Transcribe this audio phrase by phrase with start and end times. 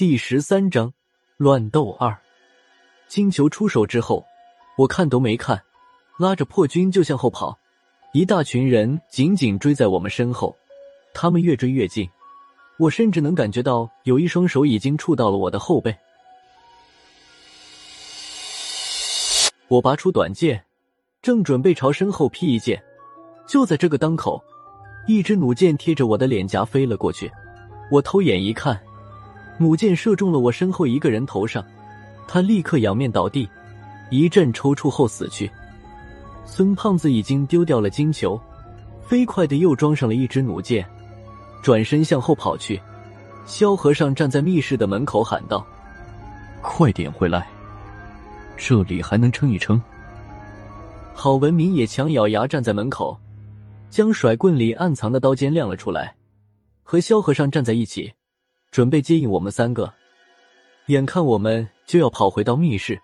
[0.00, 0.94] 第十三章
[1.36, 2.16] 乱斗二。
[3.06, 4.24] 金球出手之后，
[4.78, 5.62] 我看都没看，
[6.18, 7.58] 拉着破军就向后跑。
[8.14, 10.56] 一大群人紧紧追在我们身后，
[11.12, 12.08] 他们越追越近，
[12.78, 15.94] 我甚至能感觉到有一双手已经触到了我的后背。
[19.68, 20.64] 我拔出短剑，
[21.20, 22.82] 正准备朝身后劈一剑，
[23.46, 24.42] 就在这个当口，
[25.06, 27.30] 一支弩箭贴着我的脸颊飞了过去。
[27.92, 28.82] 我偷眼一看。
[29.60, 31.62] 弩箭射中了我身后一个人头上，
[32.26, 33.46] 他立刻仰面倒地，
[34.08, 35.50] 一阵抽搐后死去。
[36.46, 38.40] 孙胖子已经丢掉了金球，
[39.02, 40.82] 飞快的又装上了一支弩箭，
[41.60, 42.80] 转身向后跑去。
[43.44, 45.62] 萧和尚站在密室的门口喊道
[46.62, 47.46] ：“快点回来，
[48.56, 49.78] 这里还能撑一撑。”
[51.12, 53.14] 郝文明也强咬牙站在门口，
[53.90, 56.14] 将甩棍里暗藏的刀尖亮了出来，
[56.82, 58.10] 和萧和尚站在一起。
[58.70, 59.92] 准备接应我们三个，
[60.86, 63.00] 眼看我们就要跑回到密室，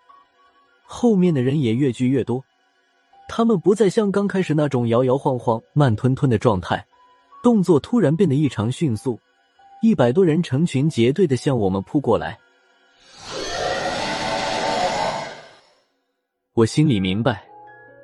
[0.84, 2.44] 后面的人也越聚越多。
[3.28, 6.86] 他们不再像刚开始那种摇摇晃晃、慢吞吞的状态，
[7.42, 9.18] 动作突然变得异常迅速。
[9.82, 12.38] 一百多人成群结队的向我们扑过来。
[16.54, 17.44] 我心里明白，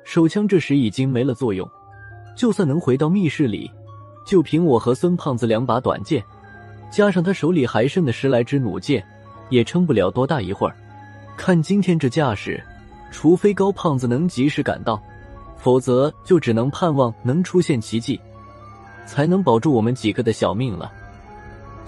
[0.03, 1.67] 手枪这时已经没了作用，
[2.35, 3.71] 就算能回到密室里，
[4.27, 6.23] 就凭我和孙胖子两把短剑。
[6.93, 9.03] 加上他手里还剩的十来支弩箭，
[9.49, 10.75] 也撑不了多大一会儿。
[11.35, 12.63] 看今天这架势，
[13.09, 15.01] 除非高胖子能及时赶到，
[15.57, 18.21] 否则就只能盼望能出现奇迹，
[19.07, 20.93] 才能保住我们几个的小命了。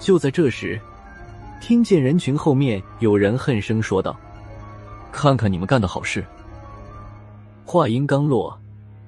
[0.00, 0.76] 就在这时，
[1.60, 4.18] 听见人群后面有人恨声说道
[5.12, 6.24] ：“看看你们干的好事！”
[7.64, 8.60] 话音刚落，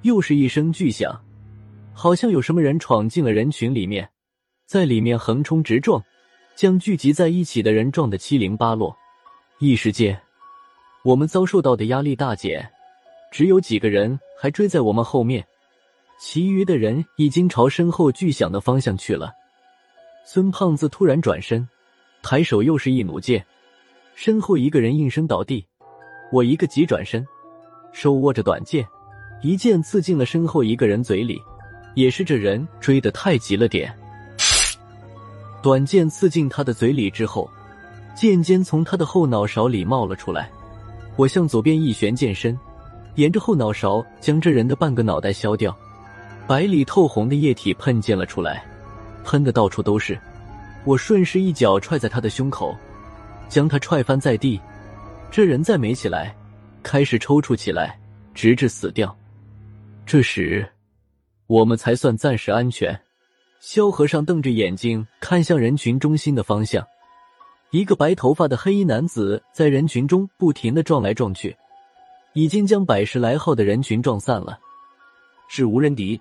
[0.03, 1.21] 又是一声巨响，
[1.93, 4.09] 好像有什么人闯进了人群里面。
[4.69, 6.05] 在里面横冲直撞，
[6.55, 8.95] 将聚集在一起的人撞得七零八落。
[9.61, 10.21] 一时间，
[11.03, 12.71] 我们遭受到的压力大减，
[13.33, 15.43] 只有几个人还追在我们后面，
[16.21, 19.33] 其余的人已经朝身后巨响的方向去了。
[20.27, 21.67] 孙胖子突然转身，
[22.23, 23.43] 抬手又是一弩箭，
[24.15, 25.65] 身后一个人应声倒地。
[26.31, 27.27] 我一个急转身，
[27.91, 28.87] 手握着短剑，
[29.41, 31.41] 一剑刺进了身后一个人嘴里。
[31.95, 33.98] 也是这人追得太急了点。
[35.61, 37.51] 短剑刺进他的嘴里之后，
[38.15, 40.51] 剑尖从他的后脑勺里冒了出来。
[41.17, 42.57] 我向左边一旋剑身，
[43.17, 45.77] 沿着后脑勺将这人的半个脑袋削掉。
[46.47, 48.65] 白里透红的液体喷溅了出来，
[49.25, 50.19] 喷的到处都是。
[50.85, 52.75] 我顺势一脚踹在他的胸口，
[53.49, 54.59] 将他踹翻在地。
[55.31, 56.35] 这人再没起来，
[56.83, 57.99] 开始抽搐起来，
[58.33, 59.15] 直至死掉。
[60.07, 60.67] 这时，
[61.49, 62.99] 我们才算暂时安全。
[63.61, 66.87] 萧和尚瞪着眼睛看向人群中心的方向，
[67.71, 71.57] 一个白头发的黑衣男子在人群中不停的撞来撞去，
[72.35, 74.59] 已经将百十来号的人群撞散了。
[75.49, 76.21] 是无人敌。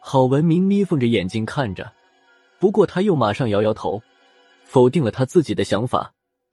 [0.00, 1.92] 郝文明眯缝着眼睛看着，
[2.58, 4.00] 不过他又马上摇摇头，
[4.64, 6.12] 否定了他自己的想法，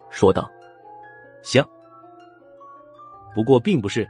[0.10, 0.50] 说道
[1.44, 1.64] ：“行，
[3.36, 4.10] 不过并不是，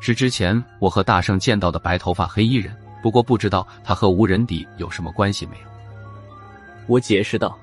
[0.00, 5.62] 是之前我和大圣见到的白头发黑衣人。”不过不知道他和无人敌有什么关系没有？
[6.86, 7.56] 我解释道。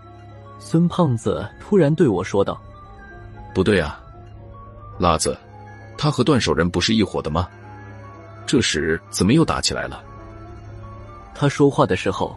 [0.58, 2.60] 孙胖子突然对我说道
[3.54, 4.02] ：“不对啊，
[4.98, 5.38] 辣子，
[5.98, 7.48] 他和断手人不是一伙的吗？
[8.48, 10.02] 这时怎么又打起来了？”
[11.36, 12.36] 他说话的时候，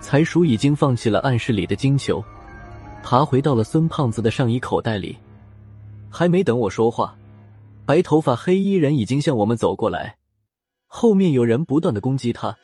[0.00, 2.22] 财叔已经放弃了暗室里的金球，
[3.02, 5.16] 爬回到了孙胖子的上衣口袋里。
[6.10, 7.14] 还没等我说话，
[7.86, 10.16] 白头发黑衣人已经向我们走过来。
[10.94, 12.54] 后面有人不断的攻击他，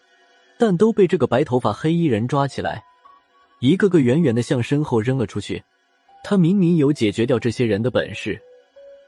[0.59, 2.85] 但都被这个白头发黑衣人抓起来，
[3.59, 5.65] 一个个远远的向身后扔了出去。
[6.23, 8.39] 他明明有解决掉这些人的本事，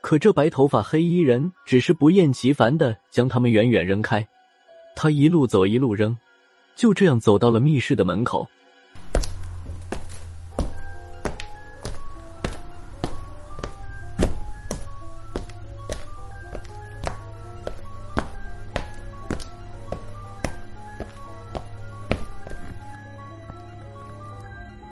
[0.01, 4.27] 可这白头发黑衣人只是不厌其烦的将他们远远扔开。
[4.97, 6.17] 他一路走一路扔，
[6.75, 8.49] 就这样走到了密室的门口。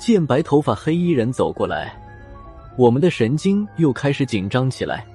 [0.09, 1.95] 见白头发黑衣人走过来，
[2.79, 5.07] 我们的神经又开始紧张起来。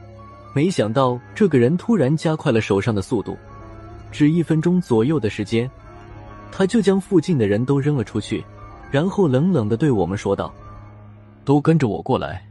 [0.53, 3.35] 没想到这个人突然加快了手上的速度，
[4.11, 5.67] 只一分钟左右的时间，
[6.51, 8.45] 他就将附近的人都扔了出去，
[8.91, 10.53] 然后冷冷的对我们说道
[11.43, 12.47] ：“都跟着我过来。”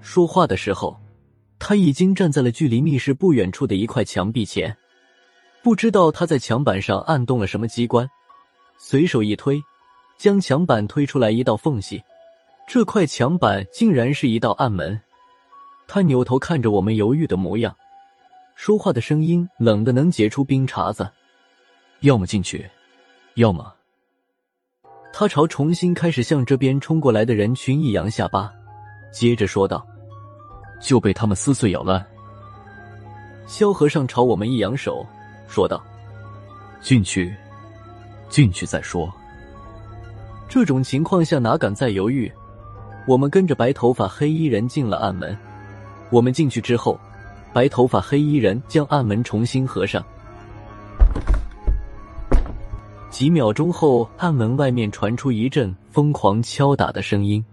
[0.00, 0.96] 说话的时候，
[1.58, 4.76] 他已经站在了距离密室不远处的一块墙壁前，
[5.64, 8.08] 不知道他在墙板上按动了什么机关，
[8.78, 9.60] 随手一推。
[10.18, 12.02] 将墙板推出来一道缝隙，
[12.66, 15.00] 这块墙板竟然是一道暗门。
[15.86, 17.74] 他扭头看着我们犹豫的模样，
[18.56, 21.08] 说话的声音冷的能结出冰碴子。
[22.00, 22.68] 要么进去，
[23.34, 23.72] 要么……
[25.12, 28.52] 他朝重新开始向这边冲过来的人群一扬下巴，
[29.12, 29.86] 接着说道
[30.82, 32.04] ：“就被他们撕碎咬烂。”
[33.46, 35.06] 萧和尚朝我们一扬手，
[35.48, 35.82] 说道
[36.82, 37.34] ：“进去，
[38.28, 39.12] 进去再说。”
[40.48, 42.32] 这种情况下哪敢再犹豫？
[43.06, 45.36] 我们跟着白头发黑衣人进了暗门。
[46.10, 46.98] 我们进去之后，
[47.52, 50.02] 白头发黑衣人将暗门重新合上。
[53.10, 57.44] 几秒钟后，暗门外面传出一阵疯狂敲打的声音。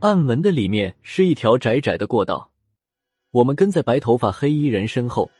[0.00, 2.48] 暗门的里面是一条窄窄的过道。
[3.30, 5.30] 我们跟在白头发黑衣人身后，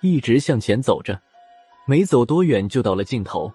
[0.00, 1.20] 一直向前走着。
[1.86, 3.52] 没走多远，就到了尽头，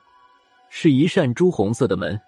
[0.69, 2.19] 是一扇朱红色的门。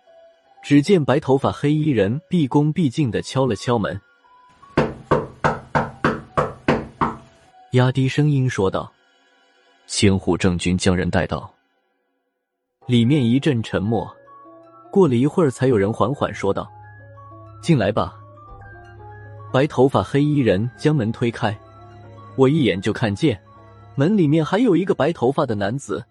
[0.64, 4.00] 只见白头发黑衣人毕恭毕敬的敲了敲门，
[7.72, 8.92] 压低声音说道
[9.88, 11.52] ：“千户正军将人带到。”
[12.86, 14.16] 里面一阵沉默，
[14.92, 16.72] 过了一会儿，才有人缓缓说道
[17.62, 18.16] ：“进来吧。”
[19.52, 21.58] 白头发黑衣人将门推开，
[22.36, 23.42] 我一眼就看见
[23.96, 26.06] 门里面还有一个白头发的男子，